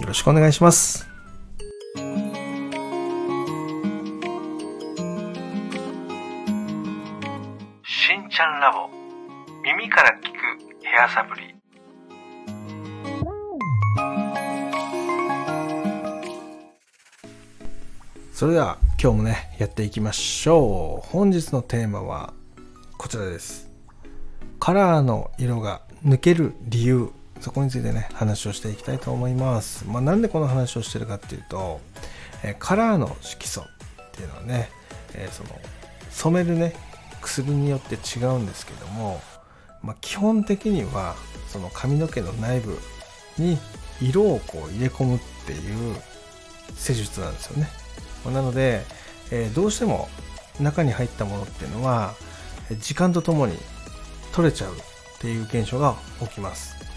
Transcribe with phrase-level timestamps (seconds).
[0.00, 1.06] よろしくお願いします。
[7.84, 8.90] しんちゃんラボ。
[9.62, 11.54] 耳から聞くヘアサプリ。
[18.32, 21.08] それでは今日もねやっていきましょう。
[21.08, 22.34] 本日のテーマは
[22.98, 23.70] こちらです。
[24.58, 27.12] カラーの色が抜ける理由
[27.44, 31.78] そこについてね話をしていきたいと思います、まあ、なんでこの話をしてるかっていうと、
[32.42, 33.64] えカラーの色素っ
[34.12, 34.70] ていうのはね、
[35.14, 35.50] え、その
[36.08, 36.74] 染めるね
[37.20, 39.20] 薬によって違うんですけども、
[39.82, 41.16] まあ、基本的には
[41.48, 42.78] その髪の毛の内部
[43.36, 43.58] に
[44.00, 45.96] 色をこう入れ込むっていう
[46.76, 47.68] 施術なんですよね。
[48.24, 48.80] なので、
[49.30, 50.08] えー、どうしても
[50.60, 52.14] 中に入ったものっていうのは
[52.80, 53.54] 時間とともに
[54.32, 54.76] 取れちゃうっ
[55.20, 56.93] ていう現象が起きます。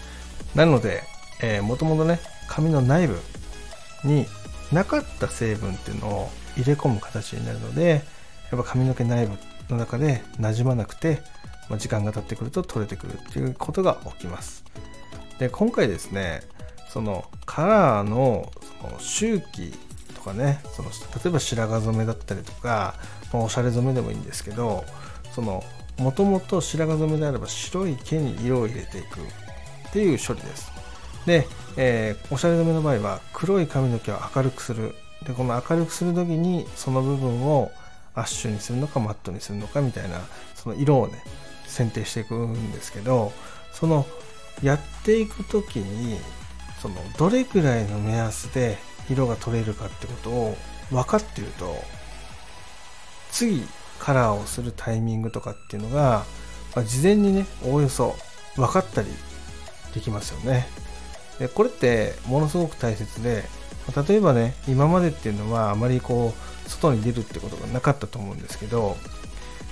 [0.54, 1.02] なので、
[1.42, 3.18] えー、もともとね、髪の内部
[4.04, 4.26] に
[4.72, 8.02] なかった成分っていうのを入れ込む形になるので、
[8.50, 9.36] やっぱ髪の毛内部
[9.70, 11.22] の中で馴染まなくて、
[11.68, 14.64] まあ、時間が経ってくると取れてくるっていうことが起きます。
[15.38, 16.42] で、今回ですね、
[16.88, 19.72] そのカラーのその周期
[20.14, 20.94] とかね、その例
[21.26, 22.94] えば白髪染めだったりとか、
[23.32, 24.84] まあ、おしゃれ染めでもいいんですけど、
[25.34, 25.62] その
[25.98, 29.20] もともと白髪染めであれば白い毛に色を入れていく
[29.88, 30.70] っていう処理です。
[31.26, 34.94] で、えー、おしゃれ止めの場合は黒い髪の毛を明るくする。
[35.26, 37.70] で、この明るくする時にその部分を
[38.18, 40.20] アッシュにするのかマットにするのかみたいな
[40.54, 41.22] その色をね
[41.66, 43.32] 選定していくんですけど
[43.72, 44.06] その
[44.62, 46.18] やっていく時に
[46.82, 48.76] そのどれくらいの目安で
[49.08, 50.56] 色が取れるかってことを
[50.90, 51.76] 分かっていると
[53.30, 53.62] 次
[54.00, 56.24] カラーをするタイミングとかっていうのが、
[56.74, 58.16] まあ、事前にねおおよそ
[58.56, 59.08] 分かったり
[59.94, 60.66] できますよね。
[61.38, 63.44] でこれってものすごく大切で
[64.08, 66.34] 例えばね今までっていうのはあまりこ
[66.66, 68.96] う外に出るってことがなかったと思うんですけど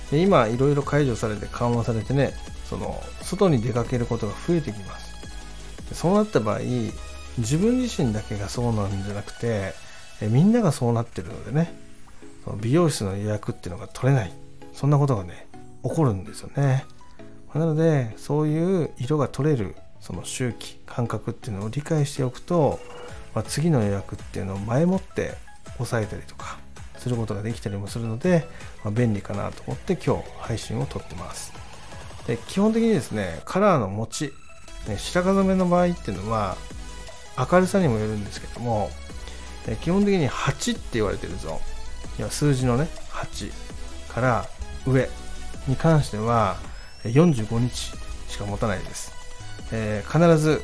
[0.09, 2.33] で今いろいろ解除されて緩和されてね
[2.69, 5.07] その外に出かけることが増えてきます。
[5.89, 6.59] でそうなった場合
[7.37, 9.73] 自分自身だけがそうなんじゃなくて
[10.21, 11.73] みんながそうなってるのでね
[12.43, 14.33] その美容室の予約っていうのが取れない。
[14.73, 15.47] そんなことがね
[15.83, 16.85] 起こるんですよね。
[17.53, 22.79] なのでそういう色が取れるその周期感覚っていうのを理解しておくと、
[23.33, 25.35] まあ、次の予約っていうのを前もって
[25.77, 26.57] 抑えたりとか
[26.97, 28.47] することができたりもするので、
[28.83, 31.53] まあ、便利かなと思って今日配信を撮ってます。
[32.27, 34.33] で基本的にですねカラーの持ち、
[34.87, 36.57] ね、白髪染めの場合っていうのは
[37.37, 38.89] 明るさにもよるんですけども
[39.81, 41.57] 基本的に8って言われてるゾーン
[42.19, 44.45] いや数字のね8から
[44.85, 45.09] 上
[45.67, 46.57] に関しては
[47.03, 47.91] 45日
[48.27, 49.16] しか持たないです。
[49.71, 50.61] えー、必ず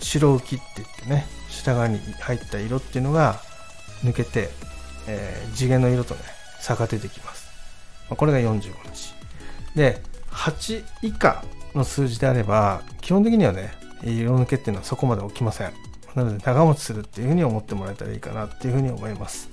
[0.00, 3.40] 白浮きって言ってね下側に入った色っていうのが
[4.04, 4.50] 抜けて、
[5.06, 6.20] えー、地毛の色とね
[6.60, 7.48] 差が出てきます、
[8.08, 8.60] まあ、これが45
[8.92, 9.14] 日。
[9.74, 10.00] で
[10.30, 11.44] 8以下
[11.74, 13.72] の数字であれば基本的にはね
[14.02, 15.86] 色抜けっていうのはそこまで起きません。
[16.16, 19.50] なので長持ちするっていうふうに思ってもらえたらいいかなっていうふうに思います、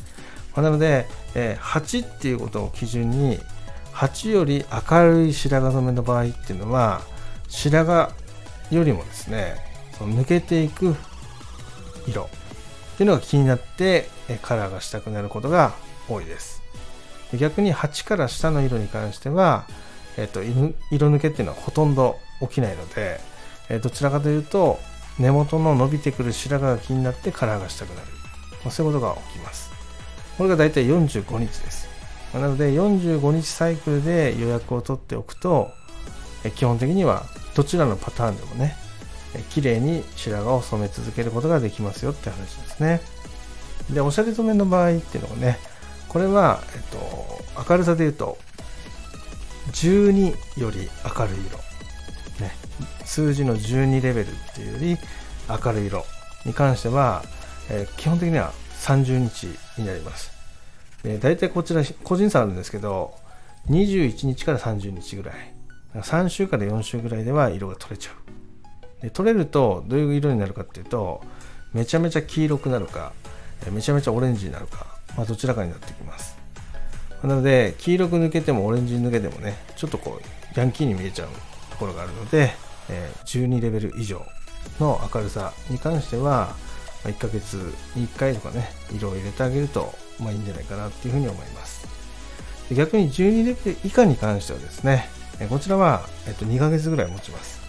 [0.55, 1.05] まあ、なので、
[1.35, 3.37] えー、8っていうことを基準に
[3.93, 7.01] 8より明るい白髪染めの場合っていうのは
[7.49, 8.13] 白髪
[8.71, 9.55] よりもですね
[9.97, 10.95] その抜けていく
[12.07, 14.07] 色っていうのが気になって
[14.41, 15.73] カラーがしたくなることが
[16.09, 16.61] 多いです。
[17.39, 19.65] 逆に8から下の色に関しては、
[20.17, 23.19] えーと、色抜けっていうのはほとんど起きないので、
[23.81, 24.79] どちらかというと
[25.17, 28.07] 根元の伸びてくる白髪が気になってカラーがしたくなる、
[28.63, 29.71] ま、そういうことが起きます。
[30.37, 31.87] これが大体45日です。
[32.33, 35.71] なので45日サイクルで予約を取っておくと
[36.55, 38.75] 基本的にはどちらのパターンでもね、
[39.49, 43.01] 綺麗に白髪を染め続けることができますよって話ですね。
[43.91, 45.59] で、おしゃれ染めの場合っていうのがね、
[46.07, 48.37] これは、えっと、明るさで言うと、
[49.71, 51.57] 12より明るい色。
[52.39, 52.51] ね、
[53.05, 54.97] 数字の12レベルっていうより
[55.47, 56.05] 明るい色
[56.45, 57.23] に関しては、
[57.69, 58.51] えー、基本的には
[58.81, 59.47] 30日
[59.77, 60.31] になります。
[61.03, 63.13] で大体こちら個人差あるんですけど、
[63.69, 65.53] 21日から30日ぐらい。
[65.95, 69.01] 3週から4週ぐらいでは色が取れちゃう。
[69.01, 71.21] で取れるとどういう色になるかっていうと
[71.73, 73.11] めちゃめちゃ黄色くなるか
[73.71, 74.87] めちゃめちゃオレンジになるか、
[75.17, 76.37] まあ、どちらかになってきます。
[77.21, 81.29] なので黄色く抜けてもオレンジ抜けてもねちょっとこうヤンキーに見えちゃう
[81.71, 82.51] ところがあるので、
[82.89, 84.21] え12レベル以上
[84.79, 86.53] の明るさに関しては
[87.05, 87.53] 1ヶ月
[87.95, 91.87] に1回とかね色を入れてあげるとまあいいんじゃないかなっていうふうに思います。
[92.71, 95.09] 逆に12レベル以下に関してはですね
[95.49, 97.63] こちらは、えっと、2ヶ月ぐらい持ちます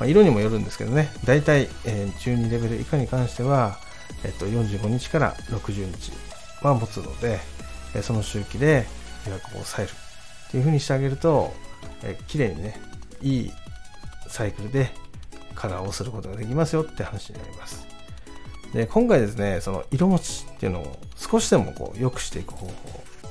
[0.00, 3.78] まあ、色にもよるんですけどね、大体、えー、12レベル以下に関しては、
[4.24, 6.12] えっと、45日から60日
[6.62, 7.38] は持つので、
[7.94, 8.86] えその周期で
[9.26, 11.52] 予約を抑えるっていう風にしてあげると、
[12.02, 12.80] えー、綺麗にね、
[13.20, 13.52] いい
[14.28, 14.90] サイクルで
[15.54, 17.86] カラーをすることができますよって話になります。
[18.72, 22.72] で、今回ですね、その色持ちっていうのを少しでもこう良くしていく方法、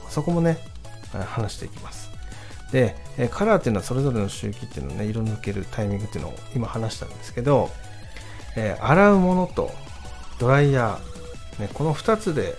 [0.09, 0.59] そこもね、
[1.11, 2.08] 話していきます。
[2.71, 2.95] で、
[3.31, 7.69] カラーっていうのはそれぞれの周期っていうのをね、色抜けるタイミングっていうのを今話したんですけど、
[8.55, 9.71] えー、洗うものと
[10.39, 12.55] ドライヤー、ね、この2つで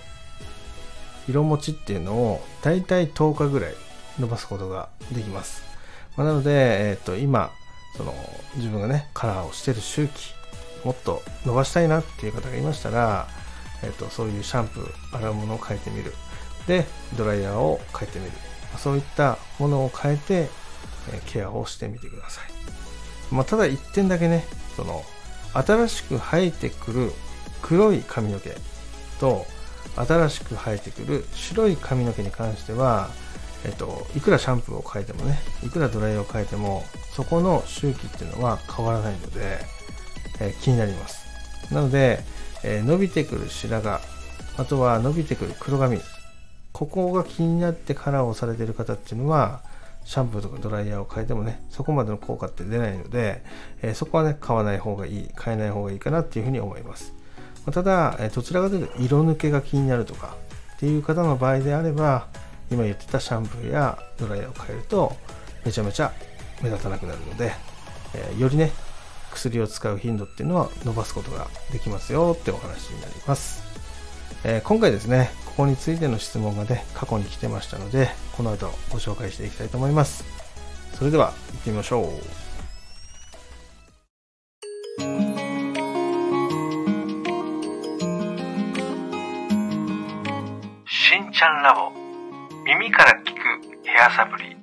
[1.28, 3.74] 色持ちっていうのを大体10日ぐらい
[4.18, 5.62] 伸ばすことができます。
[6.16, 6.50] まあ、なので、
[6.90, 7.50] え、ー、と今、
[7.96, 8.14] その
[8.56, 10.34] 自分がね、カラーをしてる周期、
[10.84, 13.28] もっと伸ばしたいなっていう方がいましたら、
[13.82, 16.14] えっ、ー、とそういうシャンプー、洗うものを変えてみる。
[16.66, 16.84] で、
[17.16, 18.32] ドライヤーを変えてみる。
[18.78, 20.48] そういったものを変えて、
[21.12, 22.44] えケアをしてみてください。
[23.34, 24.44] まあ、ただ一点だけね、
[24.76, 25.02] その、
[25.52, 27.12] 新しく生えてくる
[27.62, 28.54] 黒い髪の毛
[29.18, 29.46] と、
[29.96, 33.10] 新しく生えてくる白い髪の毛に関しては、
[33.64, 36.84] えっと、いくらシャンプーを変えてもね、いくらドライヤーを変えても、
[37.14, 39.58] そこの周期っていうのは変わらないので、
[40.40, 41.26] え、気になります。
[41.72, 42.24] なので、
[42.62, 44.02] え、伸びてくる白髪、
[44.56, 46.00] あとは伸びてくる黒髪、
[46.72, 49.62] ここが気になってカラーをされてる方っていうのは、
[50.04, 53.42] シャンプーとかドライヤーを変えてもね、そこまでの効果って出ないので、
[53.82, 57.12] えー、そこはね、買わない方がいい、変えない方がいいかなっていうふうに思います。
[57.66, 60.34] ま、ただ、え、どちらかというと色抜けが気になるとか
[60.74, 62.28] っていう方の場合であれば、
[62.70, 65.14] 今言ってたシャンプーやドライヤーを変えると、
[65.64, 66.12] めちゃめちゃ
[66.62, 67.52] 目立たなくなるので、
[68.14, 68.72] えー、よりね、
[69.32, 73.62] 薬を使う頻度っていうのは伸ばすことができますよってお話になります。
[74.44, 80.24] えー、今回ですね、ここについての質問がね、過去に来てましたので、この後ご紹介していきたいと思います。
[80.94, 82.50] それでは、行ってみましょう。
[90.86, 91.90] しんちゃんラボ
[92.64, 93.40] 耳から聞く
[93.84, 94.59] ヘアサプリ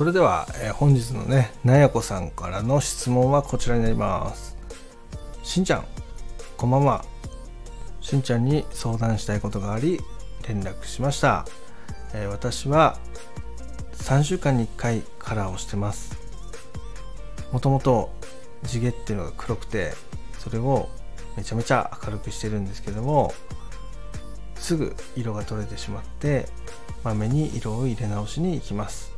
[0.00, 4.56] それでは、えー、本日のね、なやこさんからの質問はこちらになります。
[5.42, 5.84] しんちゃん、
[6.56, 7.04] こんばんは。
[8.00, 10.00] しんちゃんに相談したいことがあり、
[10.48, 11.44] 連絡しました。
[12.14, 12.98] えー、私は
[13.92, 16.16] 3週間に1回カラーをしてます。
[17.52, 18.10] もともと
[18.62, 19.92] 地毛っていうのが黒くて、
[20.38, 20.88] それを
[21.36, 23.34] めちゃめちゃ明るくしてるんですけども、
[24.54, 26.48] すぐ色が取れてしまって、
[27.04, 29.09] まめに色を入れ直しに行きます。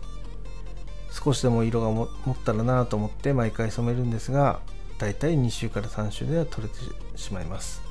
[1.23, 4.61] 少しでも色がも持ったらなと思って毎回染めるんですが
[4.99, 6.79] だいたい2週から3週では取れて
[7.19, 7.83] しまいます。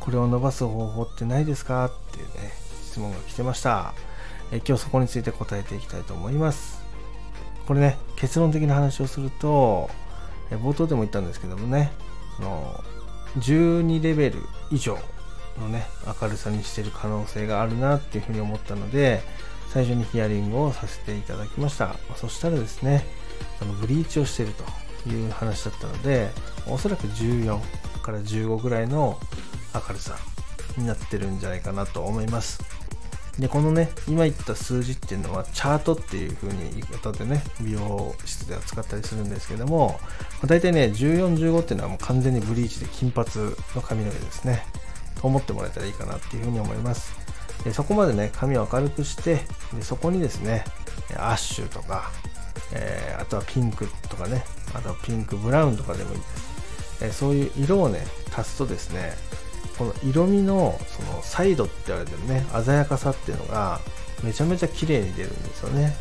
[0.00, 1.86] これを伸ばす方法ってないですか？
[1.86, 2.52] っていうね
[2.84, 3.92] 質問が来てました。
[4.52, 6.80] え今日そこについて答えていきたいと思います。
[7.66, 9.90] これね結論的な話をすると
[10.50, 11.90] え冒頭でも言ったんですけどもね
[12.36, 12.84] その
[13.38, 14.38] 12レベル
[14.70, 14.96] 以上
[15.60, 15.86] のね
[16.20, 19.20] 明るさにしてる可能性があるなっていうふうに思ったので
[19.68, 21.96] 最初にヒアリングをさせていただきました。
[22.16, 23.04] そしたらですね、
[23.60, 24.52] あのブリーチをしている
[25.04, 26.30] という話だったので、
[26.68, 27.60] おそらく14
[28.02, 29.18] から15ぐらいの
[29.74, 30.16] 明るさ
[30.76, 32.62] になってるんじゃないかなと思います。
[33.38, 40.00] で、このね、今言った数字っていうのは、チャートっていう風に言い方でね、美容室では使ったりするんですけども、
[40.46, 43.28] 大体ね、14、15っていうのはもう完全にブリーチで金髪
[43.74, 44.64] の髪の毛ですね。
[45.20, 47.12] と思ってもらえたらいいかなっていう風に思います。
[47.64, 49.40] でそこまでね髪を明るくして
[49.74, 50.64] でそこにですね
[51.16, 52.10] アッシュとか、
[52.72, 54.44] えー、あとはピンクとかね
[54.74, 58.04] あとはピンクブラウンとかでもいいです、え、そういう色をね
[58.36, 59.12] 足すとですね
[59.78, 63.80] この色味のそのサイドって言われてるね鮮やかさっていうのが
[64.22, 65.94] めちゃめちゃ綺麗に出るんですよね。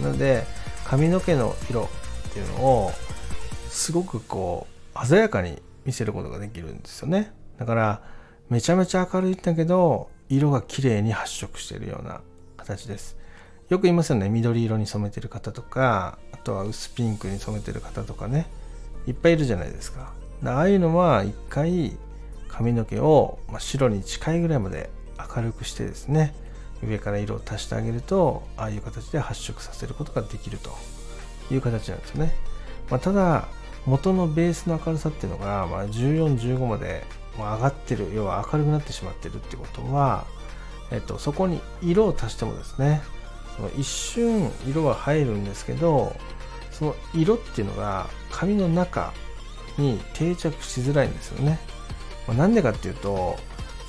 [0.00, 0.44] なので
[0.84, 1.90] 髪の毛の色
[2.28, 2.92] っていうのを
[3.68, 7.32] すごくこう鮮やかに見せることができるんですよね。
[7.58, 8.02] だから
[8.48, 12.20] めちゃめちゃ明るいんだけど色が綺麗に発色しているような
[12.56, 13.16] 形です。
[13.68, 14.28] よく言いますよね。
[14.28, 18.46] 緑色に染めてる方とか、あとは薄ピンクに染めてる方とかね。
[19.06, 20.12] いっぱいいるじゃないですか。
[20.44, 21.96] ああいうのは一回
[22.48, 24.90] 髪の毛を白に近いぐらいまで
[25.36, 26.34] 明るくしてですね、
[26.82, 30.70] 上から色を足してあげるとああいう形で発色させることができると
[31.52, 32.32] いう形なんですね、
[32.90, 33.48] まあ、ただ
[33.86, 37.04] 元のベースの明るさっていうのが、まあ、1415まで
[37.44, 40.26] 上がってる要は明るくなってしまってるってことは、
[40.90, 43.02] えっと、そこに色を足してもですね
[43.56, 46.14] その一瞬色は入るんですけど
[46.70, 49.12] その色っていうのが髪の中
[49.78, 51.58] に定着しづらいんですよね。
[52.26, 53.36] まあ、んでかっていうと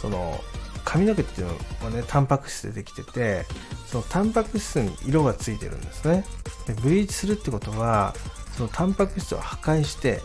[0.01, 0.39] その
[0.85, 1.53] 髪の毛っていうの
[1.85, 3.45] はねタンパク質でできてて
[3.85, 6.23] そのタンパク質に色がついてるんですね
[6.65, 8.15] でブリーチするってことは
[8.55, 10.21] そのタンパク質を破壊して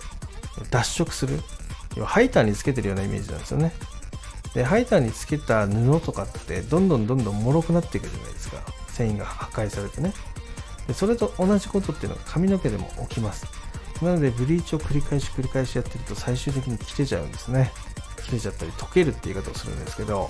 [0.71, 1.41] 脱色する
[1.97, 3.73] 要はハイターにつけてるようなイメージなんですよね。
[4.55, 8.59] でハイターにつけた布とかってどんどんどんどん脆くなっていくじゃないですか。
[8.89, 10.13] 繊維が破壊されてね。
[10.87, 13.47] でそれと同じことっていうのが髪の毛でも起きます。
[14.03, 17.73] なのでブリーチを繰り返し繰り返しやってると最終的に切れちゃうんですね。
[18.25, 20.29] 切れちゃったり溶けるって言い方をするんですけど、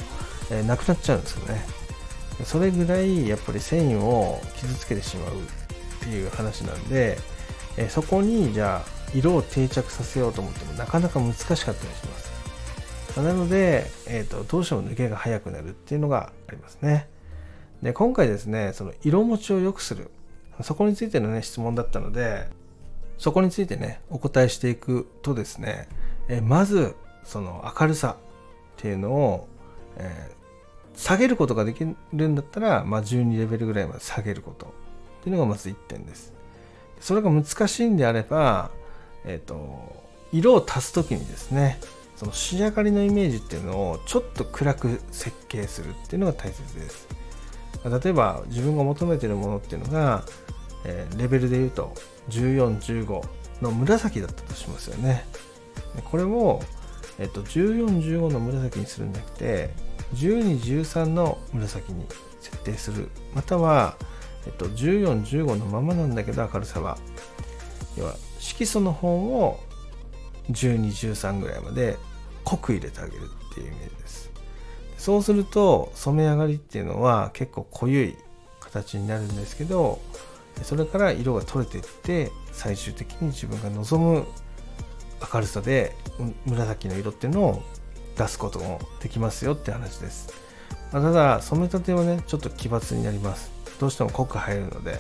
[0.51, 1.65] えー、なくなっちゃうんですよね。
[2.45, 5.39] それぐらいやっぱり繊維を傷つけてしまうっ
[6.01, 7.19] ていう話なんで、
[7.77, 12.35] えー、そこにじゃあ色を定着させようと思ってもなかなか難しかったりします。
[13.21, 17.09] なので、えーと、どうしても抜けが早くなるっていうのがありますね。
[17.83, 20.11] で今回ですねその色持ちを良くする
[20.63, 22.49] そこについてのね質問だったので
[23.19, 25.89] そこについてねお答えしていくとですね
[26.29, 26.95] えまず
[27.25, 28.17] その明るさ
[28.79, 29.49] っていうのを、
[29.97, 34.71] えー、下げることができるんだったら、まあ、12レベルぐらいまで下げることっ
[35.23, 36.33] ていうのがまず1点です。
[37.01, 38.71] それが難しいんであれば、
[39.25, 41.79] えっ、ー、と色を足す時にですね
[42.17, 47.09] その仕上がりのイメージっていうのをちょっと暗く設計するっていうのが大切です。
[47.85, 50.25] 例えば自分が求めてるものっていうのが、
[50.87, 51.93] えー、レベルで言うと
[52.31, 53.23] 1415
[53.61, 55.25] の紫だったとしますよね。
[56.11, 56.63] これを
[57.19, 59.71] えっと、14、15の紫にするんじゃなくて、
[60.15, 62.07] 12、13の紫に
[62.41, 63.09] 設定する。
[63.35, 63.97] または、
[64.47, 66.99] えっと、14、15のままなんだけど明るさは、
[67.97, 69.59] 要は色素の方を
[70.51, 71.97] 12、13ぐらいまで
[72.45, 74.31] 濃く入れてあげるっていうイメージです。
[74.99, 78.17] そうすると染め上がりっていうのは結構濃ゆい
[78.61, 79.99] 形になるんですけど、
[80.63, 84.27] それから色が取れていって最終的に自分が望む
[85.33, 85.97] 明るさで
[86.45, 87.63] 紫の色っていうのを
[88.17, 90.33] 出すこともできますよって話です、
[90.93, 93.51] まあ、ただ染めたてはねちょっと奇抜になります。
[93.81, 94.93] どうしても濃く入るので、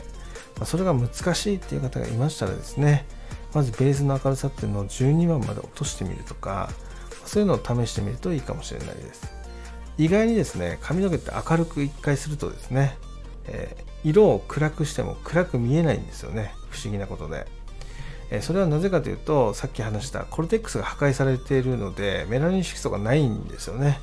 [0.56, 3.06] まあ、それが難しいっていう方がいましたらですね
[3.54, 6.70] まずベースの明るさっていうのを12番まで落としてみるとか
[7.24, 9.32] そういうのを試してみるといいかもしれないです。
[9.96, 12.98] 意外にですね髪の毛って明るく1回するとですね、
[13.46, 16.52] えー、色を暗くしても暗く見えないんですよね。
[16.70, 17.46] 不思議なことで。
[18.30, 24.00] えそれはなぜかというとさっき話したコルテックスが破壊されているのでメラニン色素がないんですよね。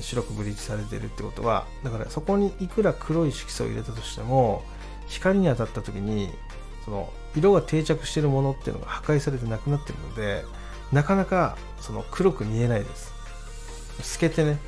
[0.00, 1.64] 白くブリーチされているってことは。
[1.82, 4.62] だからそこにいくら黒い色素を入れたとしても
[5.06, 6.30] 光に当たった時に
[6.84, 10.44] その色が定着してるものっていうのが破壊されてなくなってるので
[10.92, 13.12] なかなかその黒く見えないです。
[14.02, 14.58] 透けてね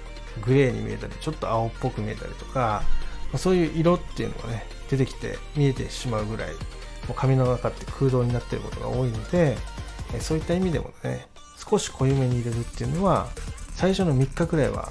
[0.45, 2.83] グレーに見えたりちょっと青っぽく見えたりとか
[3.37, 6.59] そういう色っていうのがね出てきて見えてしまうぐらいも
[7.11, 9.57] う髪の中って空洞になってることが多いので、
[10.21, 13.29] そういった意味でもね少し濃いめに入れるっていうのは
[13.75, 14.89] 最初の3日くらいは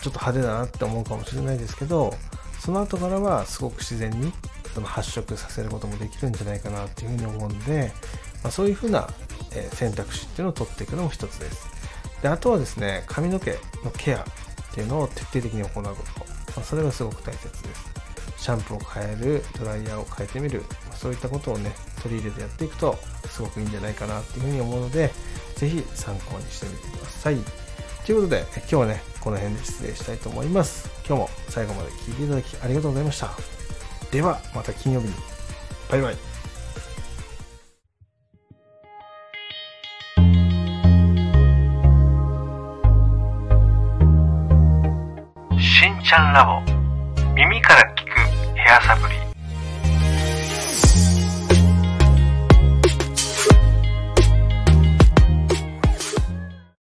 [0.00, 2.12] ちょっと派手だなって思うかもしれないですけど
[2.60, 4.32] その後からはすごく自然に
[4.78, 7.90] その発色させることもできるんじゃないかなっていうふうに思うので、
[8.44, 9.08] まあ、そういうふうな、
[9.72, 11.66] 選択肢っていうのを取っていくのも一つです。
[12.22, 13.52] であとはですね髪の毛
[13.84, 14.24] のケアっ
[14.74, 15.94] ていうのを徹底的に行うこと、ま
[16.58, 17.90] あ、それがすごく大切です。
[18.36, 20.62] シャンプーを変えるドライヤーを変えてみる。
[20.88, 22.96] まそういったことをね取り入れてやっていくと
[23.28, 25.10] すごくいいんじゃないかなっていうふうに思うので
[25.56, 27.38] 是非参考にしてみてください。
[28.06, 30.88] ということで今日はねこの辺で失礼したいと思います。
[31.06, 33.57] 今日も最後まで聴いていただきありがとうございました。
[34.10, 35.14] ではまた金曜日に。
[35.90, 36.16] バイバイ。
[45.60, 46.62] しんちゃんラボ。
[47.34, 48.10] 耳から聞く
[48.56, 49.17] ヘアサプリ。